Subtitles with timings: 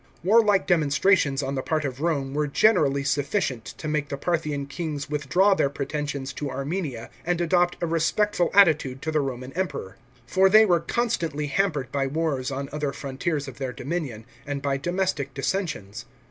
[0.23, 5.11] Warlike demonstrations on the part of Rome were generally sufficient to make the Parthian kings
[5.11, 7.01] withdraw their 306 THE WARS FOR ARMENIA.
[7.01, 7.07] CHAP.
[7.07, 7.11] xvm.
[7.11, 10.79] pretensions to Armenia and adopt a respectful attitude to the Roman Emperor; for they were
[10.79, 16.05] constantly hampered by wars on other frontiers of their dominion and by domestic dissensions.